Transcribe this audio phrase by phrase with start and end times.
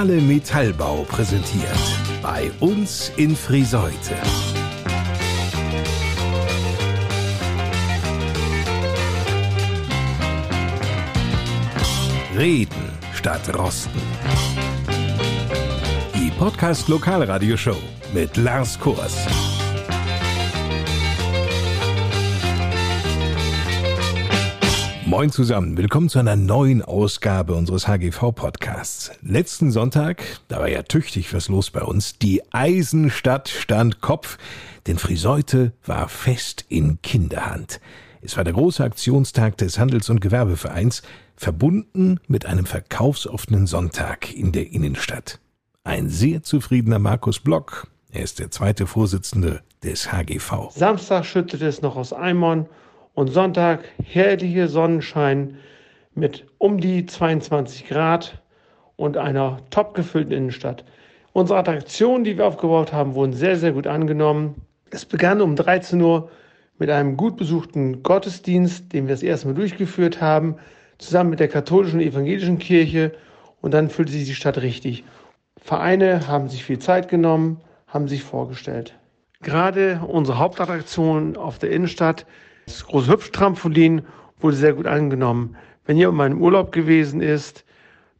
[0.00, 1.78] Fahle Metallbau präsentiert.
[2.22, 4.16] Bei uns in Friseute.
[12.34, 12.70] Reden
[13.12, 14.00] statt Rosten.
[16.14, 17.76] Die Podcast Lokalradioshow
[18.14, 19.49] mit Lars Kurs.
[25.10, 29.10] Moin zusammen, willkommen zu einer neuen Ausgabe unseres HGV-Podcasts.
[29.22, 34.38] Letzten Sonntag, da war ja tüchtig was los bei uns, die Eisenstadt stand Kopf,
[34.86, 37.80] denn Friseute war fest in Kinderhand.
[38.22, 41.02] Es war der große Aktionstag des Handels- und Gewerbevereins,
[41.34, 45.40] verbunden mit einem verkaufsoffenen Sonntag in der Innenstadt.
[45.82, 50.70] Ein sehr zufriedener Markus Block, er ist der zweite Vorsitzende des HGV.
[50.70, 52.68] Samstag schüttete es noch aus Eimern
[53.20, 55.58] und Sonntag herrlicher Sonnenschein
[56.14, 58.40] mit um die 22 Grad
[58.96, 60.86] und einer top gefüllten Innenstadt.
[61.34, 64.62] Unsere Attraktionen, die wir aufgebaut haben, wurden sehr, sehr gut angenommen.
[64.90, 66.30] Es begann um 13 Uhr
[66.78, 70.56] mit einem gut besuchten Gottesdienst, den wir das erste Mal durchgeführt haben,
[70.96, 73.12] zusammen mit der katholischen und evangelischen Kirche
[73.60, 75.04] und dann füllte sich die Stadt richtig.
[75.58, 78.98] Vereine haben sich viel Zeit genommen, haben sich vorgestellt.
[79.42, 82.24] Gerade unsere Hauptattraktion auf der Innenstadt
[82.70, 84.02] das große Hüpftrampolin
[84.40, 85.56] wurde sehr gut angenommen.
[85.86, 87.64] Wenn jemand mal im Urlaub gewesen ist,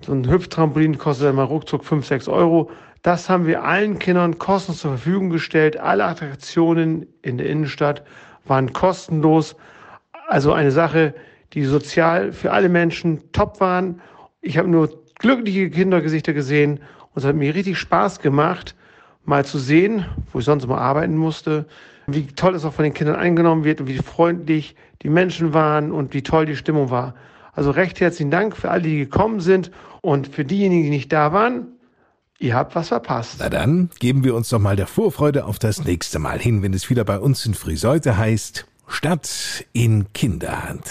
[0.00, 2.70] so ein Hüpftrampolin kostet dann mal ruckzuck 5, 6 Euro.
[3.02, 5.76] Das haben wir allen Kindern kostenlos zur Verfügung gestellt.
[5.76, 8.02] Alle Attraktionen in der Innenstadt
[8.44, 9.56] waren kostenlos.
[10.28, 11.14] Also eine Sache,
[11.52, 14.00] die sozial für alle Menschen top waren.
[14.40, 16.80] Ich habe nur glückliche Kindergesichter gesehen
[17.12, 18.74] und es hat mir richtig Spaß gemacht,
[19.24, 21.66] mal zu sehen, wo ich sonst immer arbeiten musste,
[22.06, 25.92] wie toll es auch von den Kindern eingenommen wird und wie freundlich die Menschen waren
[25.92, 27.14] und wie toll die Stimmung war.
[27.52, 29.70] Also recht herzlichen Dank für alle, die gekommen sind
[30.02, 31.68] und für diejenigen, die nicht da waren.
[32.38, 33.36] Ihr habt was verpasst.
[33.38, 36.72] Na dann geben wir uns doch mal der Vorfreude auf das nächste Mal hin, wenn
[36.72, 40.84] es wieder bei uns in Friseute heißt Stadt in Kinderhand.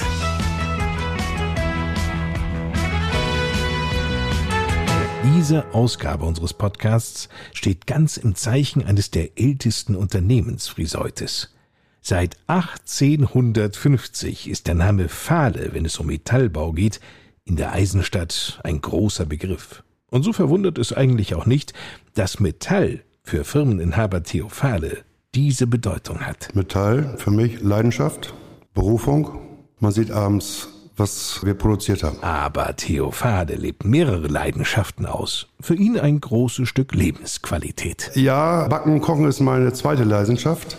[5.23, 11.53] Diese Ausgabe unseres Podcasts steht ganz im Zeichen eines der ältesten Unternehmens Friseutes.
[12.01, 17.01] Seit 1850 ist der Name Fahle, wenn es um Metallbau geht,
[17.43, 19.83] in der Eisenstadt ein großer Begriff.
[20.09, 21.73] Und so verwundert es eigentlich auch nicht,
[22.13, 24.99] dass Metall für Firmeninhaber Theo Fahle
[25.35, 26.55] diese Bedeutung hat.
[26.55, 28.33] Metall für mich Leidenschaft,
[28.73, 29.41] Berufung.
[29.79, 32.17] Man sieht abends was wir produziert haben.
[32.21, 35.47] Aber Theo Fade lebt mehrere Leidenschaften aus.
[35.61, 38.11] Für ihn ein großes Stück Lebensqualität.
[38.15, 40.77] Ja, Backen, Kochen ist meine zweite Leidenschaft.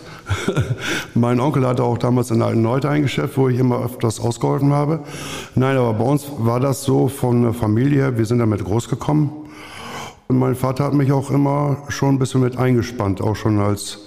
[1.13, 5.03] mein Onkel hatte auch damals in alten Leute eingestellt, wo ich immer öfters ausgeholfen habe.
[5.55, 9.31] Nein, aber bei uns war das so von der Familie, wir sind damit groß gekommen.
[10.27, 13.99] Und mein Vater hat mich auch immer schon ein bisschen mit eingespannt, auch schon als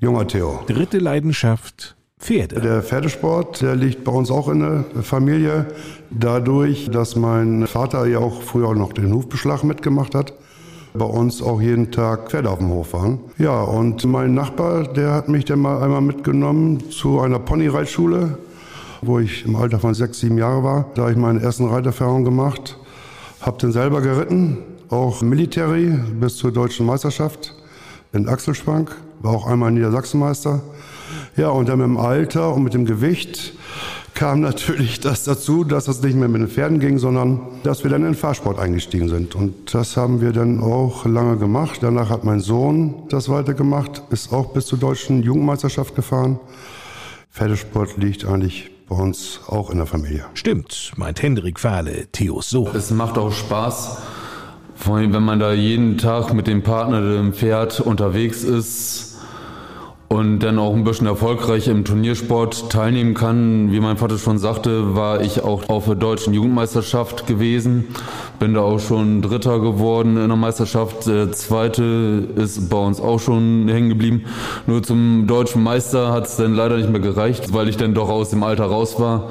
[0.00, 0.64] junger Theo.
[0.66, 2.60] Dritte Leidenschaft, Pferde.
[2.60, 5.66] Der Pferdesport, der liegt bei uns auch in der Familie.
[6.10, 10.34] Dadurch, dass mein Vater ja auch früher noch den Hufbeschlag mitgemacht hat,
[10.92, 13.20] bei uns auch jeden Tag Pferde auf dem Hof waren.
[13.38, 18.36] Ja, und mein Nachbar, der hat mich dann mal einmal mitgenommen zu einer Ponyreitschule,
[19.00, 20.86] wo ich im Alter von sechs, sieben Jahre war.
[20.94, 22.76] Da habe ich meine ersten Reiterfahrungen gemacht,
[23.40, 24.58] habe den selber geritten,
[24.90, 27.54] auch Military bis zur deutschen Meisterschaft
[28.12, 30.60] in Achselschwank, war auch einmal Niedersachsenmeister.
[31.36, 33.54] Ja, und dann mit dem Alter und mit dem Gewicht
[34.14, 37.90] kam natürlich das dazu, dass es nicht mehr mit den Pferden ging, sondern dass wir
[37.90, 39.34] dann in den Fahrsport eingestiegen sind.
[39.34, 41.78] Und das haben wir dann auch lange gemacht.
[41.82, 46.38] Danach hat mein Sohn das weitergemacht, ist auch bis zur deutschen Jugendmeisterschaft gefahren.
[47.30, 50.24] Pferdesport liegt eigentlich bei uns auch in der Familie.
[50.34, 52.74] Stimmt, meint Hendrik Fahle, Theos Sohn.
[52.74, 53.98] Es macht auch Spaß,
[54.74, 59.09] vor allem wenn man da jeden Tag mit dem Partner, dem Pferd unterwegs ist
[60.12, 63.70] und dann auch ein bisschen erfolgreich im Turniersport teilnehmen kann.
[63.70, 67.84] Wie mein Vater schon sagte, war ich auch auf der deutschen Jugendmeisterschaft gewesen.
[68.40, 71.06] Bin da auch schon Dritter geworden in der Meisterschaft.
[71.06, 74.24] Der zweite ist bei uns auch schon hängen geblieben.
[74.66, 78.08] Nur zum deutschen Meister hat es dann leider nicht mehr gereicht, weil ich dann doch
[78.08, 79.30] aus dem Alter raus war.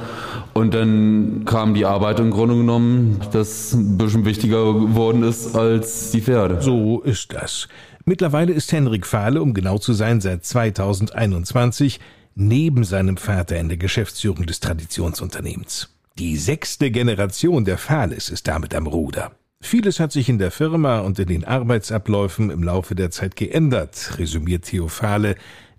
[0.54, 6.12] Und dann kam die Arbeit im Grunde genommen, das ein bisschen wichtiger geworden ist als
[6.12, 6.62] die Pferde.
[6.62, 7.68] So ist das.
[8.06, 12.00] Mittlerweile ist Henrik Fahle, um genau zu sein, seit 2021
[12.36, 15.90] neben seinem Vater in der Geschäftsführung des Traditionsunternehmens.
[16.18, 19.32] Die sechste Generation der Fahles ist damit am Ruder.
[19.62, 24.18] Vieles hat sich in der Firma und in den Arbeitsabläufen im Laufe der Zeit geändert,
[24.18, 25.36] resümiert Theo Fahle,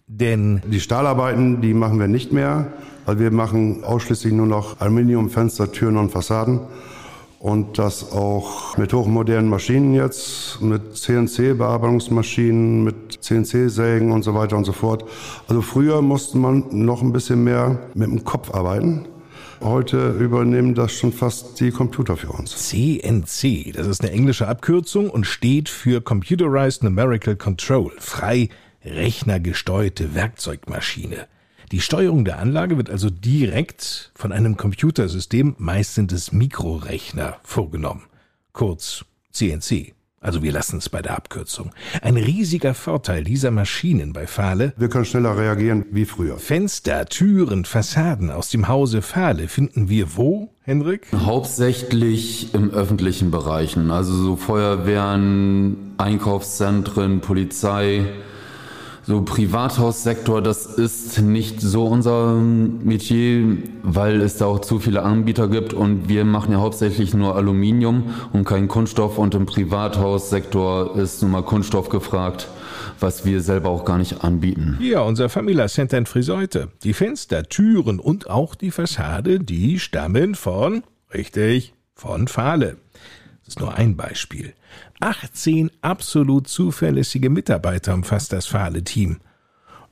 [0.06, 2.72] denn die Stahlarbeiten, die machen wir nicht mehr,
[3.06, 6.60] weil wir machen ausschließlich nur noch Aluminium, Fenster, Türen und Fassaden.
[7.40, 14.64] Und das auch mit hochmodernen Maschinen jetzt, mit CNC-Bearbeitungsmaschinen, mit CNC-Sägen und so weiter und
[14.64, 15.06] so fort.
[15.48, 19.06] Also früher musste man noch ein bisschen mehr mit dem Kopf arbeiten.
[19.62, 22.68] Heute übernehmen das schon fast die Computer für uns.
[22.68, 28.50] CNC, das ist eine englische Abkürzung und steht für Computerized Numerical Control, frei
[28.84, 31.26] rechnergesteuerte Werkzeugmaschine.
[31.72, 38.02] Die Steuerung der Anlage wird also direkt von einem Computersystem, meist sind es Mikrorechner, vorgenommen.
[38.52, 39.94] Kurz CNC.
[40.18, 41.70] Also wir lassen es bei der Abkürzung.
[42.02, 44.74] Ein riesiger Vorteil dieser Maschinen bei Fahle.
[44.78, 46.38] Wir können schneller reagieren wie früher.
[46.38, 51.06] Fenster, Türen, Fassaden aus dem Hause Fahle finden wir wo, Henrik?
[51.14, 58.04] Hauptsächlich im öffentlichen Bereichen, also so Feuerwehren, Einkaufszentren, Polizei,
[59.02, 65.48] so Privathaussektor, das ist nicht so unser Metier, weil es da auch zu viele Anbieter
[65.48, 71.22] gibt und wir machen ja hauptsächlich nur Aluminium und kein Kunststoff und im Privathaussektor ist
[71.22, 72.48] nun mal Kunststoff gefragt
[73.02, 74.78] was wir selber auch gar nicht anbieten.
[74.80, 76.68] Ja, unser Famila Center in Friseute.
[76.84, 80.82] Die Fenster, Türen und auch die Fassade, die stammen von,
[81.14, 82.76] richtig, von Fahle.
[83.50, 84.54] Ist nur ein Beispiel.
[85.00, 89.16] 18 absolut zuverlässige Mitarbeiter umfasst das Fahle-Team.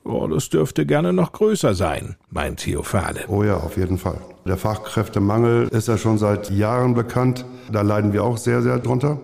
[0.05, 3.25] Oh, das dürfte gerne noch größer sein, meint Theo Fahle.
[3.27, 4.21] Oh ja, auf jeden Fall.
[4.47, 7.45] Der Fachkräftemangel ist ja schon seit Jahren bekannt.
[7.73, 9.19] Da leiden wir auch sehr, sehr drunter.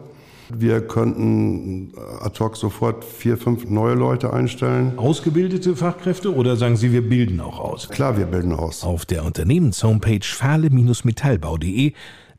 [0.53, 4.99] Wir könnten ad hoc sofort vier, fünf neue Leute einstellen.
[4.99, 7.89] Ausgebildete Fachkräfte oder sagen Sie, wir bilden auch aus?
[7.89, 8.83] Klar, wir bilden aus.
[8.83, 11.93] Auf der Unternehmenshomepage fahle-metallbau.de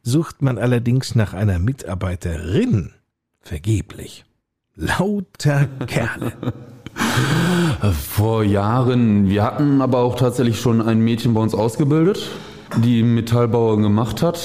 [0.05, 2.93] sucht man allerdings nach einer Mitarbeiterin
[3.41, 4.25] Vergeblich.
[4.75, 6.33] Lauter Kerle.
[7.93, 12.27] Vor Jahren, wir hatten aber auch tatsächlich schon ein Mädchen bei uns ausgebildet,
[12.77, 14.39] die Metallbauer gemacht hat.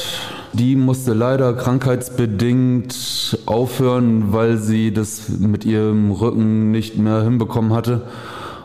[0.53, 8.03] Die musste leider krankheitsbedingt aufhören, weil sie das mit ihrem Rücken nicht mehr hinbekommen hatte.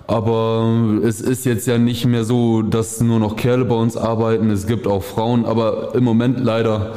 [0.08, 4.52] Aber es ist jetzt ja nicht mehr so, dass nur noch Kerle bei uns arbeiten.
[4.52, 6.94] Es gibt auch Frauen, aber im Moment leider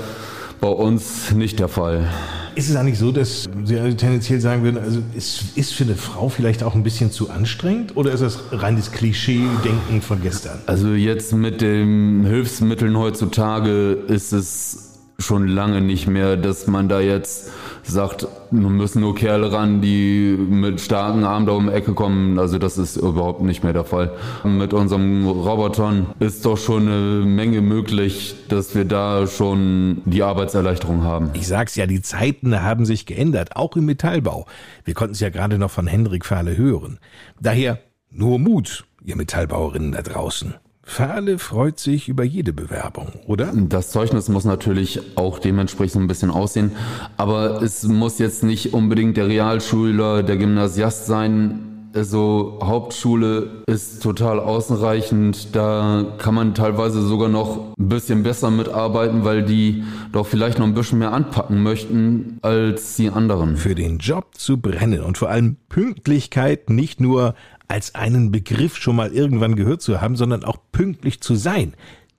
[0.60, 2.08] bei uns nicht der Fall.
[2.55, 6.28] Ist es eigentlich so, dass Sie tendenziell sagen würden, also ist, ist für eine Frau
[6.28, 10.58] vielleicht auch ein bisschen zu anstrengend oder ist das reines Klischee-Denken von gestern?
[10.66, 14.88] Also jetzt mit den Hilfsmitteln heutzutage ist es
[15.29, 17.50] schon lange nicht mehr, dass man da jetzt
[17.82, 22.38] sagt, nun müssen nur Kerle ran, die mit starken Armen da um die Ecke kommen.
[22.38, 24.12] Also das ist überhaupt nicht mehr der Fall.
[24.44, 31.03] Mit unserem Robotern ist doch schon eine Menge möglich, dass wir da schon die Arbeitserleichterung
[31.03, 31.31] haben.
[31.35, 34.47] Ich sag's ja, die Zeiten haben sich geändert, auch im Metallbau.
[34.85, 37.00] Wir konnten es ja gerade noch von Hendrik Fahle hören.
[37.41, 37.81] Daher
[38.11, 40.55] nur Mut, ihr Metallbauerinnen da draußen.
[40.88, 43.52] Fahle freut sich über jede Bewerbung, oder?
[43.55, 46.73] Das Zeugnis muss natürlich auch dementsprechend ein bisschen aussehen,
[47.19, 51.90] aber es muss jetzt nicht unbedingt der Realschüler, der Gymnasiast sein.
[51.94, 55.55] Also Hauptschule ist total ausreichend.
[55.55, 60.67] Da kann man teilweise sogar noch ein bisschen besser mitarbeiten, weil die doch vielleicht noch
[60.67, 63.56] ein bisschen mehr anpacken möchten als die anderen.
[63.56, 67.34] Für den Job zu brennen und vor allem Pünktlichkeit nicht nur
[67.69, 71.75] als einen Begriff schon mal irgendwann gehört zu haben, sondern auch pünktlich zu sein.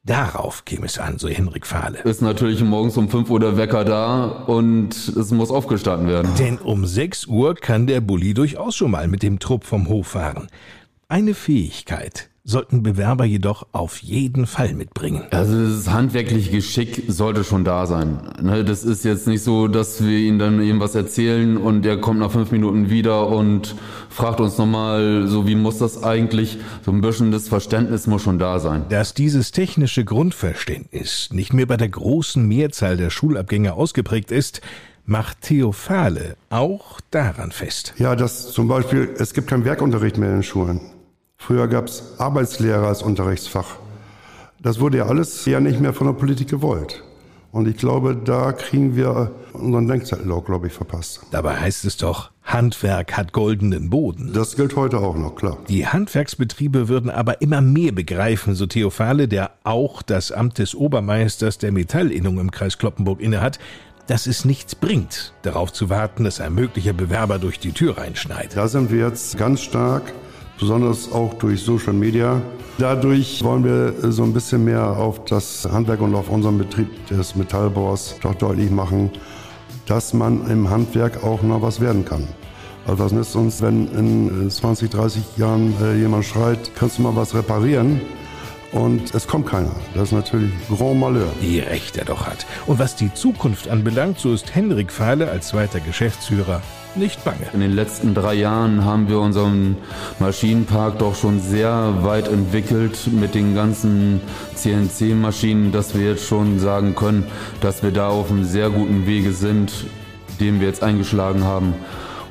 [0.05, 1.99] Darauf käme es an, so Henrik Fahle.
[1.99, 6.31] Ist natürlich morgens um 5 Uhr der Wecker da und es muss aufgestanden werden.
[6.39, 10.07] Denn um 6 Uhr kann der Bulli durchaus schon mal mit dem Trupp vom Hof
[10.07, 10.47] fahren.
[11.09, 15.23] Eine Fähigkeit, sollten Bewerber jedoch auf jeden Fall mitbringen.
[15.31, 18.19] Also das handwerkliche Geschick sollte schon da sein.
[18.41, 22.19] Ne, das ist jetzt nicht so, dass wir ihm dann irgendwas erzählen und er kommt
[22.19, 23.75] nach fünf Minuten wieder und
[24.09, 26.57] fragt uns nochmal, so wie muss das eigentlich?
[26.83, 28.85] So ein bisschen das Verständnis muss schon da sein.
[28.89, 34.61] Dass dieses technische Grundverständnis nicht mehr bei der großen Mehrzahl der Schulabgänger ausgeprägt ist,
[35.05, 37.93] macht Theophale auch daran fest.
[37.97, 40.81] Ja, dass zum Beispiel, es gibt keinen Werkunterricht mehr in den Schulen.
[41.41, 43.77] Früher gab es Arbeitslehrer als Unterrichtsfach.
[44.61, 47.01] Das wurde ja alles ja nicht mehr von der Politik gewollt.
[47.51, 51.21] Und ich glaube, da kriegen wir unseren Denkzettel glaube ich, verpasst.
[51.31, 54.33] Dabei heißt es doch, Handwerk hat goldenen Boden.
[54.33, 55.57] Das gilt heute auch noch, klar.
[55.69, 61.57] Die Handwerksbetriebe würden aber immer mehr begreifen, so Theophale, der auch das Amt des Obermeisters
[61.57, 63.57] der Metallinnung im Kreis Kloppenburg innehat,
[64.05, 68.55] dass es nichts bringt, darauf zu warten, dass ein möglicher Bewerber durch die Tür reinschneit.
[68.55, 70.03] Da sind wir jetzt ganz stark
[70.59, 72.41] besonders auch durch Social Media.
[72.77, 77.35] Dadurch wollen wir so ein bisschen mehr auf das Handwerk und auf unseren Betrieb des
[77.35, 79.11] Metallbaus doch deutlich machen,
[79.85, 82.27] dass man im Handwerk auch noch was werden kann.
[82.85, 87.15] Also was nützt uns, wenn in 20, 30 Jahren äh, jemand schreit, kannst du mal
[87.15, 88.01] was reparieren?
[88.71, 89.71] und es kommt keiner.
[89.93, 91.31] Das ist natürlich Grand Malheur.
[91.39, 92.45] Wie recht er doch hat.
[92.67, 96.61] Und was die Zukunft anbelangt, so ist Henrik Fahle als zweiter Geschäftsführer
[96.95, 97.47] nicht bange.
[97.53, 99.77] In den letzten drei Jahren haben wir unseren
[100.19, 104.21] Maschinenpark doch schon sehr weit entwickelt mit den ganzen
[104.55, 107.25] CNC-Maschinen, dass wir jetzt schon sagen können,
[107.61, 109.71] dass wir da auf einem sehr guten Wege sind,
[110.39, 111.73] den wir jetzt eingeschlagen haben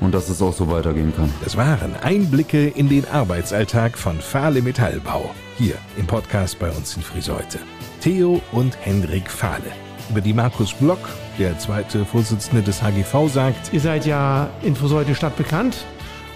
[0.00, 1.32] und dass es auch so weitergehen kann.
[1.42, 5.30] Das waren Einblicke in den Arbeitsalltag von Fahle Metallbau.
[5.56, 7.58] Hier im Podcast bei uns in Friseute.
[8.00, 9.88] Theo und Hendrik Fahle.
[10.10, 10.98] Über die Markus Block,
[11.38, 15.84] der zweite Vorsitzende des HGV, sagt, Ihr seid ja in Friseute Stadt bekannt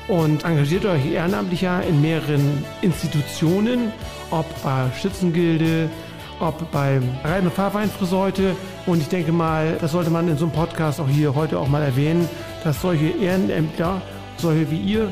[0.08, 3.92] und engagiert euch ehrenamtlich ja in mehreren Institutionen,
[4.30, 5.88] ob bei Schützengilde,
[6.38, 8.54] ob beim Rhein- und Fahrverein Friseute.
[8.84, 11.68] Und ich denke mal, das sollte man in so einem Podcast auch hier heute auch
[11.68, 12.28] mal erwähnen,
[12.64, 14.02] dass solche Ehrenämter,
[14.36, 15.10] solche wie ihr,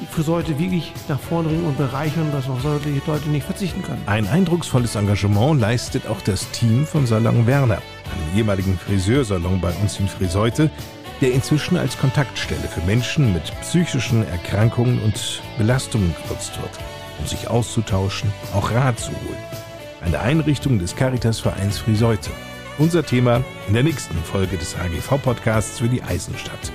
[0.00, 4.02] die Friseute wirklich nach vorne bringen und bereichern, dass auch solche Leute nicht verzichten können.
[4.06, 7.78] Ein eindrucksvolles Engagement leistet auch das Team vom Salon Werner,
[8.34, 10.70] ehemaligen Friseursalon bei uns in Friseute,
[11.20, 16.78] der inzwischen als Kontaktstelle für Menschen mit psychischen Erkrankungen und Belastungen genutzt wird,
[17.18, 19.60] um sich auszutauschen, auch Rat zu holen.
[20.02, 22.30] Eine Einrichtung des Caritas-Vereins Friseute.
[22.78, 26.72] Unser Thema in der nächsten Folge des HGV-Podcasts für die Eisenstadt.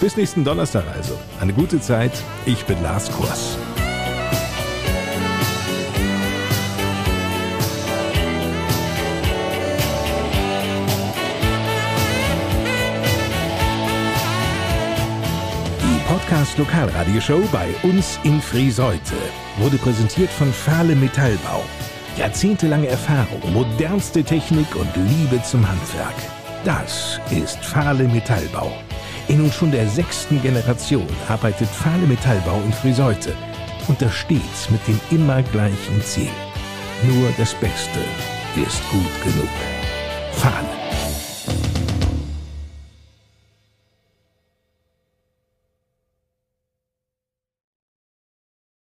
[0.00, 1.18] Bis nächsten Donnerstag also.
[1.40, 2.12] Eine gute Zeit.
[2.46, 3.58] Ich bin Lars Kurs.
[16.28, 19.16] Podcast Lokalradioshow bei uns in Friseute
[19.56, 21.62] wurde präsentiert von Fahle Metallbau.
[22.18, 26.14] Jahrzehntelange Erfahrung, modernste Technik und Liebe zum Handwerk.
[26.66, 28.70] Das ist Fahle Metallbau.
[29.28, 33.32] In nun schon der sechsten Generation arbeitet Fahle Metallbau in Friseute
[33.86, 36.28] und das stets mit dem immer gleichen Ziel.
[37.04, 38.00] Nur das Beste
[38.54, 39.48] ist gut genug.
[40.32, 40.97] Fahle